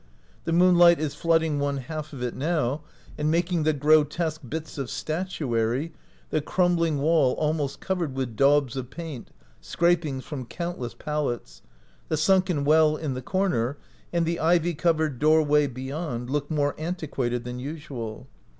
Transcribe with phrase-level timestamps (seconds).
[0.45, 2.81] The moon light is flooding one half of it now,
[3.19, 5.93] and making the grotesque bits of statuary,
[6.31, 9.29] the crumbling wall almost covered with daubs of paint
[9.61, 11.61] (scrapings from countless palettes),
[12.07, 13.77] the sunken well in the corner,
[14.11, 18.25] and the ivy covered doorway beyond, look more antiquated than usual.